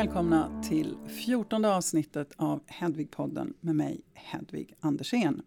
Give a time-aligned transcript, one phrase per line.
[0.00, 5.42] välkomna till 14 avsnittet av Hedvigpodden med mig, Hedvig Andersén.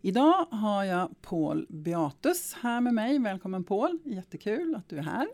[0.00, 3.18] Idag har jag Paul Beatus här med mig.
[3.18, 5.28] Välkommen Paul, jättekul att du är här.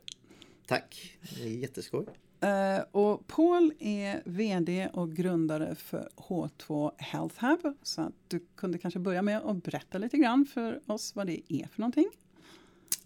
[0.66, 2.06] Tack, det är jätteskoj.
[2.44, 7.76] Uh, och Paul är VD och grundare för H2 Health Hub.
[7.82, 11.52] Så att du kunde kanske börja med att berätta lite grann för oss vad det
[11.52, 12.10] är för någonting.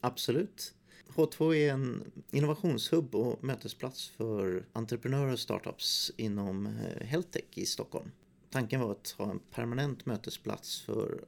[0.01, 0.75] Absolut.
[1.09, 8.11] H2 är en innovationshubb och mötesplats för entreprenörer och startups inom eh, heltech i Stockholm.
[8.51, 11.25] Tanken var att ha en permanent mötesplats för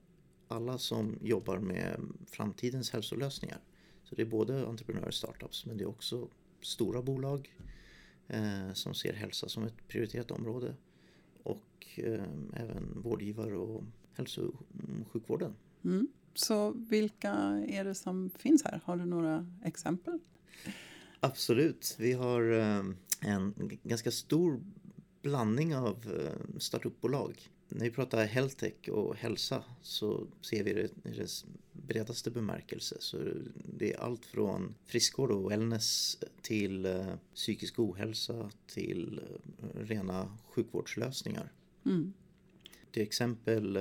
[0.49, 3.59] alla som jobbar med framtidens hälsolösningar.
[4.05, 6.29] Så det är både entreprenörer och startups men det är också
[6.61, 7.57] stora bolag
[8.29, 10.75] eh, som ser hälsa som ett prioriterat område
[11.43, 15.55] och eh, även vårdgivare och hälso och sjukvården.
[15.85, 16.09] Mm.
[16.35, 17.31] Så vilka
[17.69, 18.81] är det som finns här?
[18.85, 20.19] Har du några exempel?
[21.21, 21.97] Absolut.
[21.99, 22.85] Vi har eh,
[23.21, 24.61] en ganska stor
[25.23, 27.49] blandning av eh, startupbolag.
[27.69, 32.97] När vi pratar healthtech och hälsa så ser vi det i dess bredaste bemärkelse.
[33.01, 33.19] Så
[33.55, 39.21] det är allt från friskvård och wellness till eh, psykisk ohälsa till
[39.75, 41.53] rena sjukvårdslösningar.
[41.87, 42.13] Mm.
[42.91, 43.79] Till exempel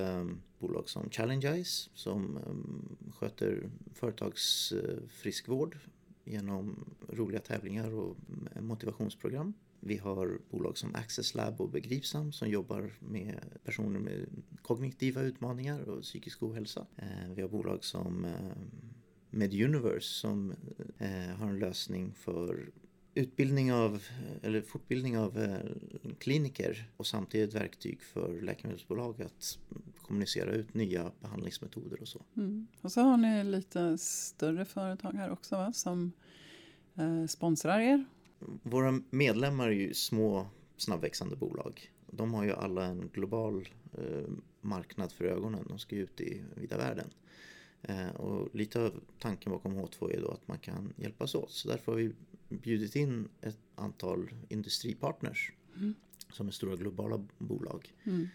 [0.61, 5.77] bolag som Challengize som ehm, sköter företagsfriskvård
[6.23, 8.17] genom roliga tävlingar och
[8.55, 9.53] ehm, motivationsprogram.
[9.79, 14.25] Vi har bolag som Access Lab och Begripsam som jobbar med personer med
[14.61, 16.85] kognitiva utmaningar och psykisk ohälsa.
[16.95, 18.91] Eh, vi har bolag som ehm,
[19.29, 20.53] MedUniverse som
[20.97, 22.71] eh, har en lösning för
[23.13, 24.03] utbildning av,
[24.41, 29.59] eller fortbildning av eh, kliniker och samtidigt verktyg för läkemedelsbolag att
[30.01, 32.25] kommunicera ut nya behandlingsmetoder och så.
[32.37, 32.67] Mm.
[32.81, 35.73] Och så har ni lite större företag här också va?
[35.73, 36.11] som
[36.95, 38.05] eh, sponsrar er?
[38.63, 41.91] Våra medlemmar är ju små snabbväxande bolag.
[42.07, 44.29] De har ju alla en global eh,
[44.61, 45.65] marknad för ögonen.
[45.67, 47.09] De ska ut i vida världen.
[47.81, 51.51] Eh, och lite av tanken bakom H2 är då att man kan hjälpas åt.
[51.51, 52.11] Så därför har vi
[52.51, 55.93] bjudit in ett antal industripartners mm.
[56.29, 57.93] som är stora globala bolag.
[58.03, 58.27] Mm.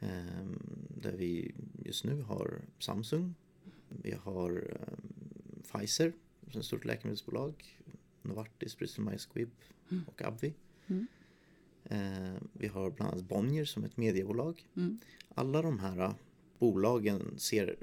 [0.00, 0.58] Ehm,
[0.88, 1.54] där vi
[1.84, 3.34] just nu har Samsung,
[3.88, 6.12] vi har ehm, Pfizer
[6.50, 7.78] som är ett stort läkemedelsbolag,
[8.22, 9.50] Novartis, Bristol Myers Squibb
[9.90, 10.04] mm.
[10.06, 10.54] och Abvi.
[10.86, 11.06] Mm.
[11.84, 14.66] Ehm, vi har bland annat Bonnier som ett mediebolag.
[14.76, 14.98] Mm.
[15.28, 16.14] Alla de här
[16.58, 17.76] bolagen ser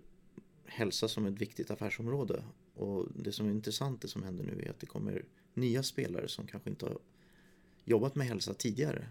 [0.66, 4.70] hälsa som ett viktigt affärsområde och det som är intressant det som händer nu är
[4.70, 6.98] att det kommer nya spelare som kanske inte har
[7.86, 9.08] jobbat med hälsa tidigare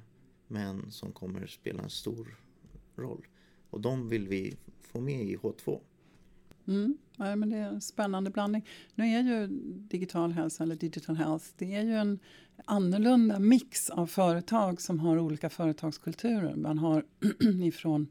[0.46, 2.36] men som kommer spela en stor
[2.96, 3.26] roll.
[3.70, 5.80] Och de vill vi få med i H2.
[6.66, 8.66] Mm, ja, men det är en spännande blandning.
[8.94, 9.46] Nu är ju
[9.88, 12.18] digital hälsa eller digital health det är ju en
[12.64, 16.56] annorlunda mix av företag som har olika företagskulturer.
[16.56, 17.04] Man har
[17.62, 18.08] ifrån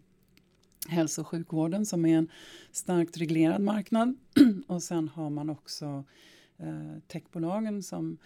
[0.88, 2.30] hälso och sjukvården som är en
[2.72, 4.18] starkt reglerad marknad
[4.68, 6.04] och sen har man också
[6.60, 8.18] eh, techbolagen som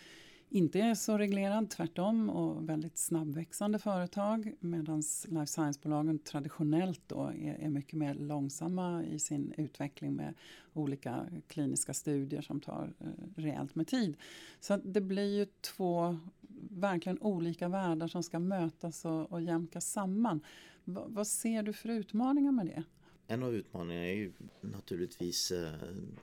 [0.53, 7.57] inte är så reglerad, tvärtom, och väldigt snabbväxande företag medan life science-bolagen traditionellt då är,
[7.59, 10.33] är, mycket mer långsamma i sin utveckling med
[10.73, 14.17] olika kliniska studier som tar eh, rejält med tid.
[14.59, 16.17] Så det blir ju två
[16.69, 20.41] verkligen olika världar som ska mötas och, och jämkas samman.
[20.83, 22.83] V vad ser du för utmaningar med det?
[23.27, 25.73] En av utmaningarna är ju naturligtvis eh,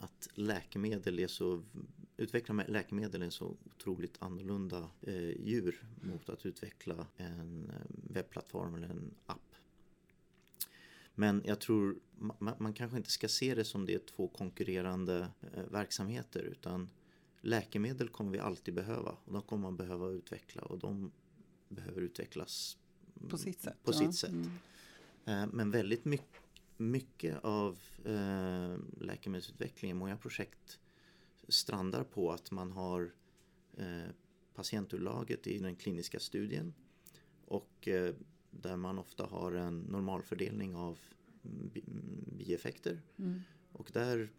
[0.01, 1.63] att läkemedel är så
[2.21, 8.75] utveckla läkemedel är en så otroligt annorlunda eh, djur mot att utveckla en eh, webbplattform
[8.75, 9.55] eller en app.
[11.15, 15.29] Men jag tror man, man kanske inte ska se det som det är två konkurrerande
[15.55, 16.91] eh, verksamheter utan
[17.41, 21.13] läkemedel kommer vi alltid behöva och de kommer man behöva utveckla och de
[21.69, 22.77] behöver utvecklas
[23.29, 23.77] på sitt sätt.
[23.83, 24.31] På sitt sätt.
[24.31, 24.51] Mm.
[25.25, 26.43] Eh, men väldigt mycket,
[26.77, 30.80] mycket av eh, läkemedelsutvecklingen, många projekt
[31.51, 33.13] strandar på att man har
[33.77, 34.11] eh,
[34.55, 36.75] patientunderlaget i den kliniska studien
[37.45, 38.15] och eh,
[38.51, 40.99] där man ofta har en normalfördelning av
[42.39, 43.03] bieffekter.
[43.17, 43.41] Mm.
[43.73, 44.31] Och där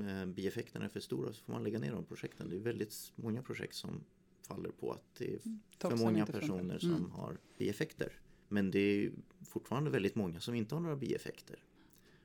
[0.00, 2.50] eh, bieffekterna är för stora så får man lägga ner de projekten.
[2.50, 4.04] Det är väldigt många projekt som
[4.42, 5.60] faller på att det är mm.
[5.78, 7.10] för många personer som mm.
[7.10, 8.20] har bieffekter.
[8.48, 9.12] Men det är
[9.44, 11.64] fortfarande väldigt många som inte har några bieffekter.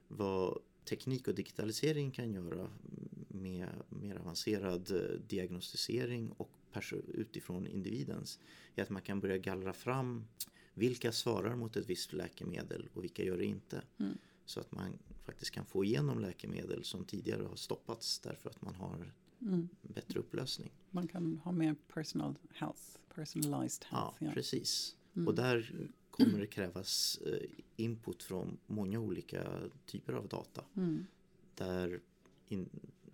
[0.07, 2.69] Vad teknik och digitalisering kan göra
[3.41, 6.51] med mer avancerad eh, diagnostisering och
[7.07, 8.39] utifrån individens
[8.75, 10.25] är att man kan börja gallra fram
[10.73, 13.81] vilka svarar mot ett visst läkemedel och vilka gör det inte.
[13.99, 14.17] Mm.
[14.45, 18.75] Så att man faktiskt kan få igenom läkemedel som tidigare har stoppats därför att man
[18.75, 19.69] har Mm.
[19.81, 20.71] bättre upplösning.
[20.89, 22.81] Man kan ha mer personal health,
[23.15, 24.17] personalized health.
[24.19, 24.95] Ja, precis.
[25.15, 25.27] Mm.
[25.27, 30.63] Och där kommer det krävas eh, input från många olika typer av data.
[30.75, 31.05] Mm.
[31.55, 31.99] Där
[32.47, 32.69] in,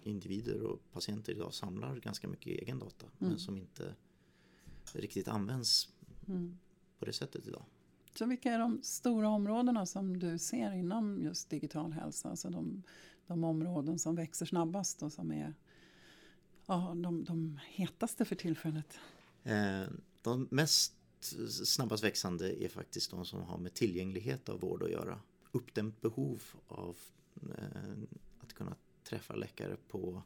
[0.08, 3.30] individer och patienter idag samlar ganska mycket egen data Mm.
[3.32, 3.96] men som inte
[4.94, 5.90] riktigt används
[6.28, 6.58] Mm.
[7.00, 7.66] på det sättet idag.
[8.16, 12.30] Så vilka är de stora områdena som du ser inom just digital hälsa?
[12.30, 12.84] Alltså de,
[13.28, 15.54] de områden som växer snabbast och som är
[16.66, 19.00] ja, de, de hetaste för tillfället?
[19.44, 19.84] Eh,
[20.22, 20.94] De mest
[21.66, 25.20] snabbast växande är faktiskt de som har med tillgänglighet av vård att göra.
[25.52, 26.98] Uppdämt behov av
[27.58, 27.92] eh,
[28.40, 28.76] att kunna
[29.08, 30.24] träffa läkare på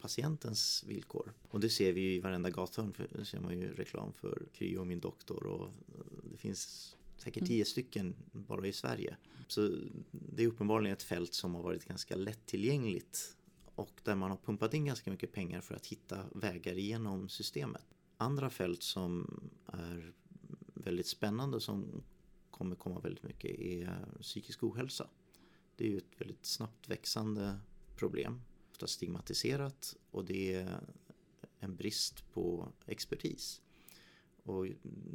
[0.00, 1.32] patientens villkor.
[1.48, 2.92] Och det ser vi ju i varenda gathörn.
[2.92, 6.96] För nu ser man ju reklam för Kry och min doktor och eh, det finns
[7.16, 9.16] säkert tio stycken bara i Sverige.
[9.48, 9.70] Så
[10.10, 13.36] det är uppenbarligen ett fält som har varit ganska lättillgängligt
[13.74, 17.84] och där man har pumpat in ganska mycket pengar för att hitta vägar igenom systemet.
[18.16, 20.12] Andra fält som är
[20.74, 22.02] väldigt spännande som
[22.50, 25.08] kommer komma väldigt mycket är psykisk ohälsa.
[25.76, 27.58] Det är ju ett väldigt snabbt växande
[27.96, 28.40] problem,
[28.70, 30.80] ofta stigmatiserat och det är
[31.58, 33.62] en brist på expertis.
[34.44, 34.66] Och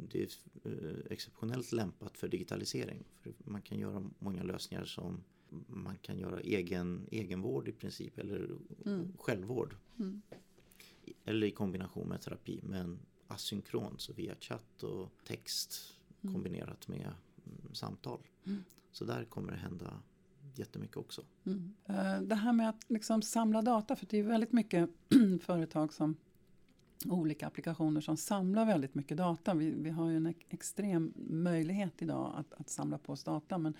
[0.08, 0.28] det är
[0.64, 3.04] eh, exceptionellt lämpat för digitalisering.
[3.20, 5.24] För man kan göra många lösningar som
[5.66, 9.12] man kan göra egen, egenvård i princip eller Mm.
[9.18, 9.76] självvård.
[9.98, 10.22] Mm.
[11.24, 16.34] Eller i kombination med terapi men asynkront så via chatt och text Mm.
[16.34, 17.12] kombinerat med
[17.46, 18.20] mm, samtal.
[18.46, 18.64] Mm.
[18.92, 20.02] Så där kommer det hända
[20.58, 21.22] jättemycket också.
[21.46, 21.74] Mm.
[21.84, 24.90] Eh, det här med att liksom samla data, för det är väldigt mycket
[25.40, 26.16] företag som
[27.06, 29.54] olika applikationer som samlar väldigt mycket data.
[29.54, 33.58] Vi, vi har ju en extrem möjlighet idag att, att samla på oss data.
[33.58, 33.74] Men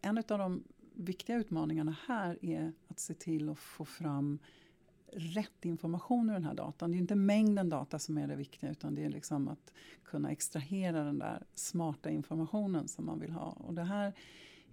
[0.00, 0.64] en av de
[0.94, 4.38] viktiga utmaningarna här är att se till att få fram
[5.12, 6.90] rätt information ur den här datan.
[6.90, 9.72] Det är inte mängden data som är det viktiga utan det är liksom att
[10.04, 13.50] kunna extrahera den där smarta informationen som man vill ha.
[13.50, 14.12] Och det här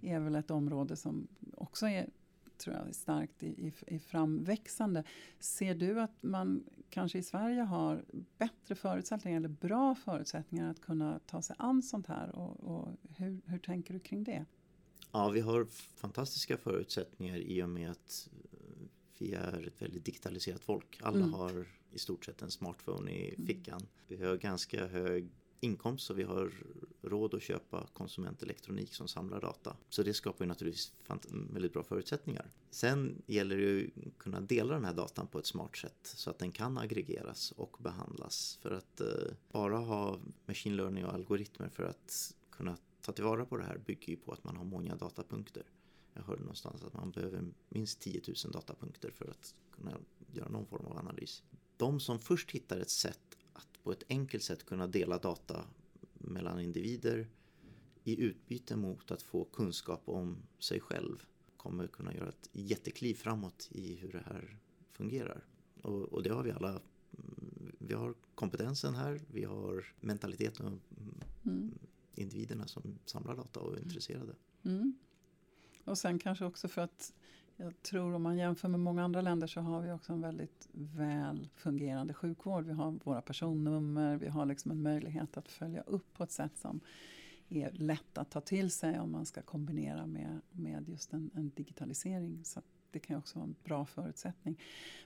[0.01, 2.09] är väl ett område som också är
[2.57, 5.03] tror jag, starkt i, i, i framväxande.
[5.39, 8.05] Ser du att man kanske i Sverige har
[8.37, 12.35] bättre förutsättningar eller bra förutsättningar att kunna ta sig an sånt här?
[12.35, 14.45] Och, och hur, hur tänker du kring det?
[15.11, 15.65] Ja, vi har
[15.95, 18.87] fantastiska förutsättningar i och med att eh,
[19.17, 20.99] vi är ett väldigt digitaliserat folk.
[21.03, 21.33] Alla Mm.
[21.33, 23.81] har i stort sett en smartphone i fickan.
[24.07, 26.51] Vi har ganska hög inkomst så vi har
[27.01, 29.77] råd att köpa konsumentelektronik som samlar data.
[29.89, 30.93] Så det skapar ju naturligtvis
[31.31, 32.49] väldigt bra förutsättningar.
[32.69, 36.29] Sen gäller det ju att kunna dela den här datan på ett smart sätt så
[36.29, 38.59] att den kan aggregeras och behandlas.
[38.61, 39.07] För att eh,
[39.51, 44.09] bara ha machine learning och algoritmer för att kunna ta tillvara på det här bygger
[44.09, 45.63] ju på att man har många datapunkter.
[46.13, 49.97] Jag hörde någonstans att man behöver minst 10 000 datapunkter för att kunna
[50.33, 51.43] göra någon form av analys.
[51.77, 53.37] De som först hittar ett sätt
[53.85, 55.63] på ett enkelt sätt kunna dela data
[56.13, 57.27] mellan individer
[58.03, 61.23] i utbyte mot att få kunskap om sig själv
[61.57, 64.57] kommer kunna göra ett jättekliv framåt i hur det här
[64.91, 65.43] fungerar.
[65.81, 66.69] Och, och det har vi alla.
[66.69, 70.79] mm, Vi har kompetensen här, vi har mentaliteten och
[71.45, 71.77] Mm.
[72.15, 74.35] individerna som samlar data och är intresserade.
[74.63, 74.97] Mm.
[75.83, 77.13] Och sen kanske också för att
[77.57, 80.67] jag tror om man jämför med många andra länder så har vi också en väldigt
[80.71, 82.65] väl fungerande sjukvård.
[82.65, 86.57] Vi har våra personnummer, vi har liksom en möjlighet att följa upp på ett sätt
[86.57, 86.79] som
[87.49, 91.51] är lätt att ta till sig om man ska kombinera med, med just en, en
[91.55, 92.41] digitalisering.
[92.43, 94.61] Så att det kan ju också vara en bra förutsättning.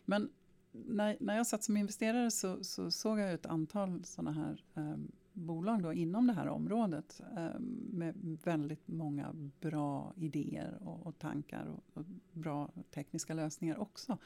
[0.05, 0.29] Men
[0.71, 5.11] när, när jag satt som investerare så, så såg jag ett antal sådana här um,
[5.33, 7.59] bolag då inom det här området eh,
[7.91, 14.17] med väldigt många bra idéer och, och tankar och, och, bra tekniska lösningar också.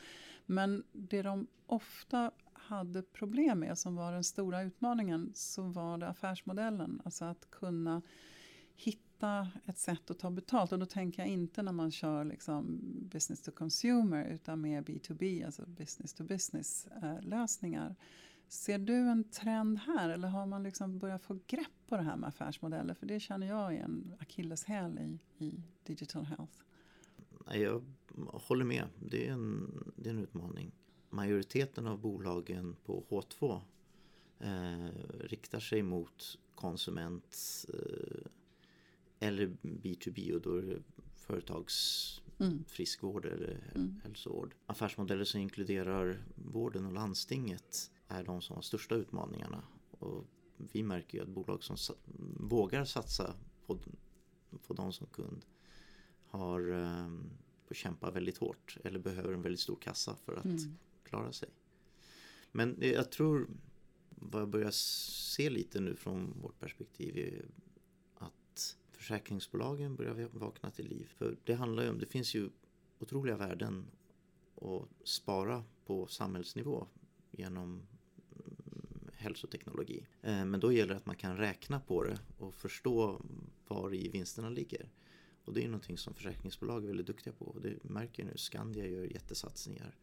[0.46, 6.08] Men det de ofta hade problem med, som var den stora utmaningen, så var det
[6.08, 7.02] affärsmodellen.
[7.06, 8.02] Alltså att kunna
[8.76, 10.72] hitta ett sätt att ta betalt.
[10.72, 12.80] Och då tänker jag inte när man kör liksom
[13.12, 17.96] business to consumer utan mer B2B, alltså business to business eh, lösningar.
[18.54, 22.16] Ser du en trend här eller har man liksom börjat få grepp på det här
[22.16, 22.94] med affärsmodeller?
[22.94, 26.54] För det känner jag är en akilleshäl i, i digital health.
[27.54, 27.84] Jag
[28.18, 30.72] håller med, det är, en, det är en utmaning.
[31.10, 33.62] Majoriteten av bolagen på H2
[34.40, 38.26] eh, riktar sig mot konsument eh,
[39.20, 40.80] eller B2B och då är det
[41.16, 42.64] företags Mm.
[43.24, 44.02] eller Mm.
[44.04, 44.56] hälsovård.
[44.66, 49.64] Affärsmodeller som inkluderar vården och landstinget är de som har största utmaningarna.
[49.92, 50.26] Och
[50.58, 51.96] vi märker ju att bolag som sa-
[52.40, 53.78] vågar satsa på,
[54.68, 55.46] på dem som kund
[56.28, 57.10] har eh,
[57.68, 60.78] får kämpa väldigt hårt eller behöver en väldigt stor kassa för att Mm.
[61.04, 61.50] klara sig.
[62.52, 63.48] Men jag tror
[64.10, 67.46] vad jag börjar se lite nu från vårt perspektiv är
[68.16, 71.06] att försäkringsbolagen börjar vakna till liv.
[71.18, 72.50] För det handlar ju om, det finns ju
[73.00, 73.86] otroliga värden
[74.62, 76.88] att spara på samhällsnivå
[77.32, 77.82] genom
[79.24, 80.06] hälsoteknologi.
[80.22, 83.22] Eh, men då gäller det att man kan räkna på det och förstå
[83.68, 84.90] var i vinsterna ligger.
[85.46, 87.60] Och det är någonting som försäkringsbolag är väldigt duktiga på.
[87.62, 89.98] Det märker nu, Skandia gör jättesatsningar.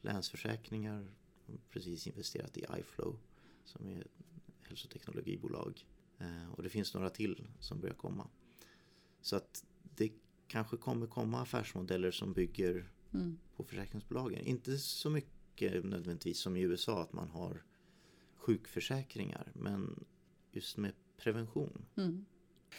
[0.00, 1.14] Länsförsäkringar
[1.46, 3.18] har precis investerat i iFlow
[3.64, 5.86] som är ett hälsoteknologibolag.
[6.18, 8.28] Eh, och det finns några till som börjar komma.
[9.20, 10.12] Så att det
[10.46, 13.38] kanske kommer komma affärsmodeller som bygger mm.
[13.56, 14.46] på försäkringsbolagen.
[14.46, 17.62] Inte så mycket nödvändigtvis som i USA att man har
[18.42, 20.04] sjukförsäkringar men
[20.52, 21.84] just med prevention.
[21.96, 22.24] Mm.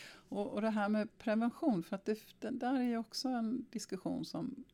[0.06, 3.66] Och, och det här med prevention, för att det, det där är ju också en
[3.72, 4.66] diskussion som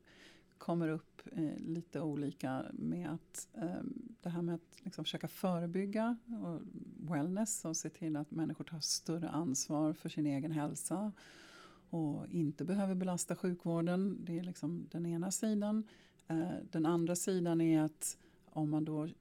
[0.57, 3.83] kommer upp eh, lite olika med att eh,
[4.21, 6.61] det här med att liksom försöka förebygga och
[7.15, 11.11] wellness och se till att människor tar större ansvar för sin egen hälsa
[11.89, 14.17] och inte behöver belasta sjukvården.
[14.25, 15.83] Det är liksom den ena sidan.
[16.27, 19.11] Eh, den andra sidan är att om man då eh,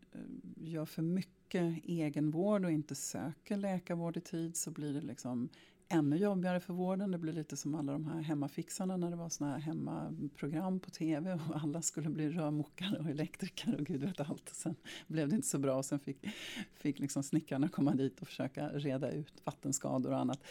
[0.57, 5.49] gör för mycket egenvård och inte söker läkarvård i tid så blir det liksom
[5.89, 7.11] ännu jobbigare för vården.
[7.11, 10.91] Det blir lite som alla de här hemmafixarna när det var såna här hemmaprogram på
[10.91, 14.49] tv och alla skulle bli rörmokare och elektriker och gud vet allt.
[14.49, 14.75] Sen
[15.07, 16.27] blev det inte så bra och sen fick,
[16.73, 20.45] fick liksom snickarna komma dit och försöka reda ut vattenskador och annat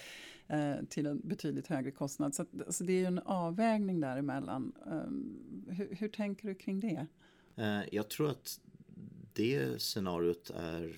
[0.47, 2.35] eh, till en betydligt högre kostnad.
[2.35, 4.73] Så att, alltså det är ju en avvägning däremellan.
[4.85, 7.07] Eh, hur, hur tänker du kring det?
[7.55, 8.59] Eh, jag tror att
[9.37, 10.95] det scenariot är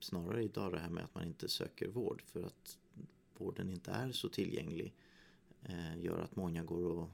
[0.00, 2.78] snarare idag det här med att man inte söker vård för att
[3.38, 4.94] vården inte är så tillgänglig
[5.62, 7.10] eh, gör att många går och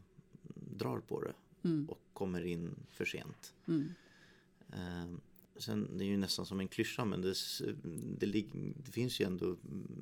[0.54, 1.34] drar på det
[1.68, 1.88] mm.
[1.88, 3.54] och kommer in för sent.
[3.66, 3.92] Mm.
[4.72, 5.18] Eh,
[5.56, 7.34] sen, det är ju nästan som en klyscha men det,
[8.18, 8.26] det,
[8.84, 9.56] det, finns ju ändå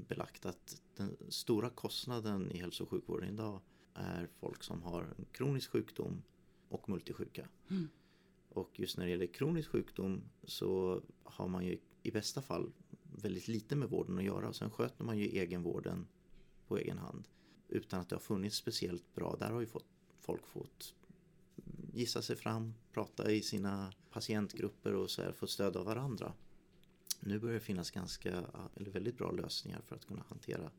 [0.08, 3.60] belagt att den stora kostnaden i hälso och sjukvården idag
[3.94, 6.22] är folk som har kronisk sjukdom
[6.68, 7.48] och multisjuka.
[7.68, 7.88] Mm.
[8.58, 12.72] Och just när det gäller kronisk sjukdom så har man ju i bästa fall
[13.02, 14.48] väldigt lite med vården att göra.
[14.48, 16.06] Och sen sköter man ju egenvården
[16.66, 17.28] på egen hand.
[17.68, 19.36] Utan att det har funnits speciellt bra.
[19.38, 19.86] Där har ju fått,
[20.20, 20.94] folk fått
[21.92, 26.32] gissa sig fram, prata i sina patientgrupper och så här, få stöd av varandra.
[27.20, 30.70] Nu börjar det finnas ganska, eller väldigt bra lösningar för att kunna hantera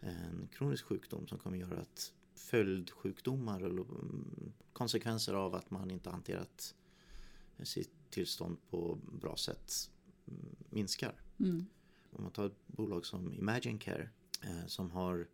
[0.00, 6.10] en kronisk sjukdom som kommer göra att följdsjukdomar eller mm, konsekvenser av att man inte
[6.10, 6.74] hanterat
[7.62, 9.90] sitt tillstånd på bra sätt
[10.28, 11.14] mm, minskar.
[11.38, 11.66] Mm.
[12.10, 14.10] Om man tar ett bolag som Imagine Care
[14.42, 15.26] eh, som har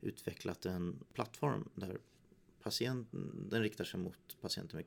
[0.00, 1.98] utvecklat en plattform där
[2.62, 4.86] patienten, den riktar sig mot patienter med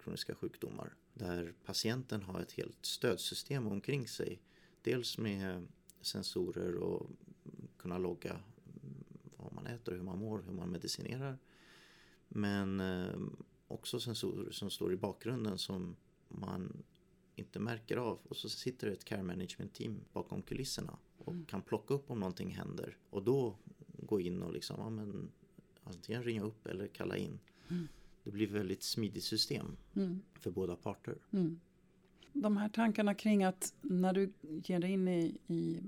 [0.00, 0.94] kroniska sjukdomar.
[1.14, 4.42] Där patienten har ett helt stödsystem omkring sig.
[4.82, 5.66] Dels med
[6.00, 7.10] sensorer och
[7.76, 8.40] kunna logga
[9.62, 11.38] man äter, hur man mår, hur man medicinerar.
[12.28, 13.20] Men eh,
[13.68, 15.96] också sensorer som står i bakgrunden som
[16.28, 16.82] man
[17.36, 18.18] inte märker av.
[18.22, 21.44] Och så sitter det ett care management team bakom kulisserna och mm.
[21.44, 22.96] kan plocka upp om någonting händer.
[23.10, 23.56] Och då
[23.98, 25.30] gå in och liksom, ja, men,
[25.84, 27.38] antingen ringa upp eller kalla in.
[27.68, 27.88] Mm.
[28.24, 30.20] Det blir ett väldigt smidigt system mm.
[30.34, 31.18] för båda parter.
[31.30, 31.60] Mm.
[32.32, 35.80] De här tankarna kring att när du ger dig in i, i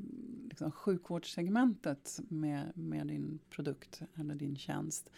[0.54, 5.10] liksom sjukvårdssegmentet med, med din produkt eller din tjänst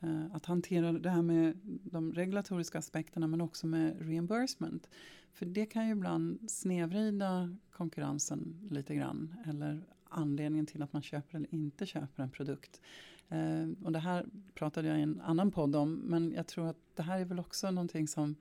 [0.00, 4.88] Eh, att hantera det här med de regulatoriska aspekterna men också med reimbursement.
[5.32, 11.36] För det kan ju ibland snedvrida konkurrensen lite grann eller anledningen till att man köper
[11.36, 12.80] eller inte köper en produkt.
[13.28, 16.78] Eh, och det här pratade jag i en annan podd om men jag tror att
[16.94, 18.36] det här är väl också någonting som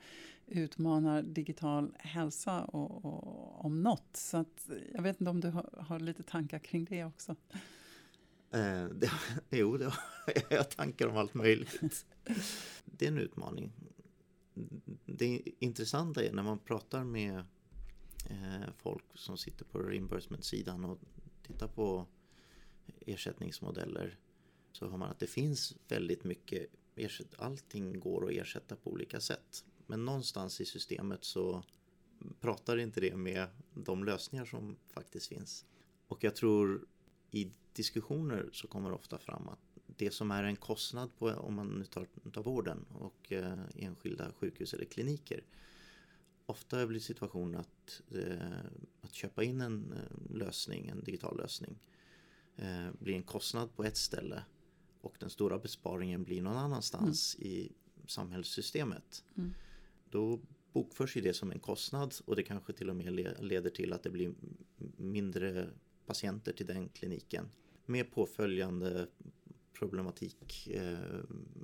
[0.49, 4.09] utmanar digital hälsa och, och om något.
[4.13, 7.35] Så att, jag vet inte om du har, har lite tankar kring det också.
[8.51, 9.11] Eh, det,
[9.49, 9.99] jo, det har,
[10.49, 12.05] jag har tankar om allt möjligt.
[12.85, 13.71] Det är en utmaning.
[15.05, 17.37] Det intressanta är när man pratar med
[18.29, 20.99] eh, folk som sitter på reimbursement-sidan och
[21.47, 22.05] tittar på
[22.99, 24.17] ersättningsmodeller
[24.71, 26.67] så har man att det finns väldigt mycket
[27.37, 29.65] allting går att ersätta på olika sätt.
[29.89, 31.63] Men någonstans i systemet så
[32.39, 35.65] pratar inte det med de lösningar som faktiskt finns.
[36.07, 36.87] Och jag tror
[37.31, 41.55] i diskussioner så kommer det ofta fram att det som är en kostnad på, om
[41.55, 45.43] man nu tar, tar vården och eh, enskilda sjukhus eller kliniker.
[46.45, 48.59] Ofta blir situationen att, eh,
[49.01, 51.79] att köpa in en eh, lösning, en digital lösning,
[52.55, 54.43] eh, blir en kostnad på ett ställe
[55.01, 57.47] och den stora besparingen blir någon annanstans mm.
[57.47, 57.71] i
[58.07, 59.23] samhällssystemet.
[59.37, 59.53] Mm.
[60.09, 60.39] Då
[60.73, 64.03] bokförs ju det som en kostnad och det kanske till och med leder till att
[64.03, 64.33] det blir
[64.97, 65.69] mindre
[66.05, 67.49] patienter till den kliniken.
[67.85, 69.07] Med påföljande
[69.73, 70.97] problematik eh,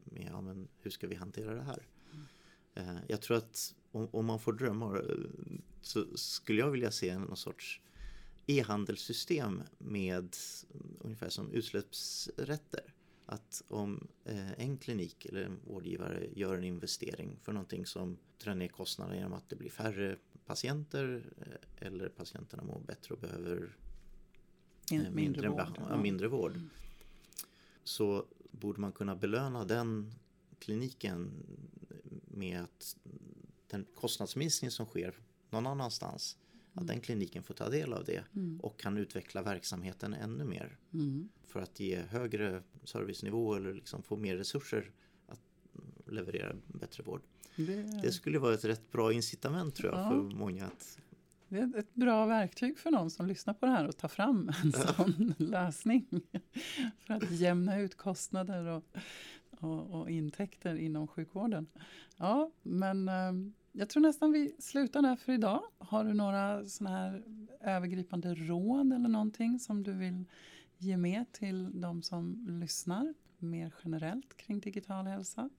[0.05, 1.87] med ja, men hur ska vi hantera det här?
[2.75, 2.97] Mm.
[3.07, 5.03] Jag tror att om, om, man får drömma eh,
[5.81, 7.81] så skulle jag vilja se någon sorts
[8.47, 10.35] e-handelssystem med
[10.99, 12.94] ungefär som utsläppsrätter.
[13.25, 18.55] Att om eh, en klinik eller en vårdgivare gör en investering för någonting som drar
[18.55, 23.77] ner kostnaderna genom att det blir färre patienter eh, eller patienterna mår bättre och behöver
[24.91, 25.97] mindre, mindre, vård, ja.
[25.97, 26.59] mindre vård.
[27.83, 30.13] Så borde man kunna belöna den
[30.59, 31.31] kliniken
[32.27, 32.97] med att
[33.67, 36.37] den kostnadsminskning som sker någon annanstans
[36.75, 36.87] att mm.
[36.87, 38.59] den kliniken får ta del av det mm.
[38.59, 40.77] och kan utveckla verksamheten ännu mer.
[40.93, 41.29] Mm.
[41.47, 44.91] För att ge högre servicenivå eller liksom få mer resurser
[45.27, 45.41] att
[46.05, 47.21] leverera bättre vård.
[47.55, 50.09] Det, det skulle vara ett rätt bra incitament tror jag ja.
[50.09, 50.99] för många att
[51.49, 54.51] det är ett bra verktyg för någon som lyssnar på det här att ta fram
[54.63, 56.07] en sån lösning.
[56.99, 58.83] För att jämna ut kostnader och,
[59.49, 61.67] och, och, intäkter inom sjukvården.
[62.17, 65.63] Ja, men ehm, jag tror nästan vi slutar där för idag.
[65.77, 67.23] Har du några sådana här
[67.61, 70.25] övergripande råd eller någonting som du vill
[70.77, 75.49] ge med till de som lyssnar mer generellt kring digital hälsa?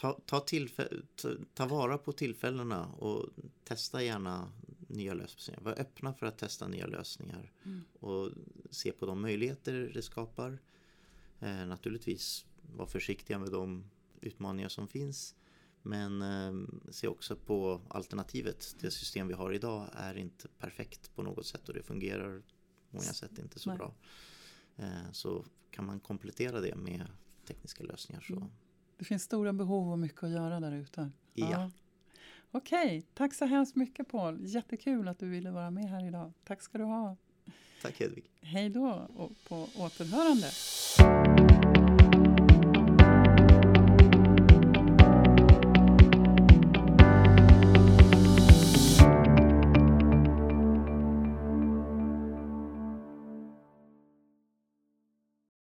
[0.00, 3.28] Ta, ta, ta, ta vara på tillfällena och
[3.64, 4.52] testa gärna
[4.88, 5.60] nya lösningar.
[5.60, 7.84] Var öppna för att testa nya lösningar mm.
[8.00, 8.30] och
[8.70, 10.58] se på de möjligheter det skapar.
[11.40, 15.34] Eh, naturligtvis var försiktiga med de utmaningar som finns
[15.86, 18.76] men eh, se också på alternativet.
[18.80, 22.42] Det system vi har idag är inte perfekt på något sätt och det fungerar
[22.90, 23.78] på många sätt inte så Nej.
[23.78, 23.94] bra.
[24.76, 27.06] Eh, så kan man komplettera det med
[27.46, 28.36] tekniska lösningar så.
[28.36, 28.48] Mm.
[28.96, 31.10] Det finns stora behov och mycket att göra där ute.
[31.34, 31.50] Ja.
[31.50, 31.70] ja.
[32.50, 34.38] Okej, tack så hemskt mycket Paul.
[34.46, 36.32] Jättekul att du ville vara med här idag.
[36.44, 37.16] Tack ska du ha.
[37.82, 38.30] Tack Hedvig.
[38.40, 40.50] Hej då och på återhörande.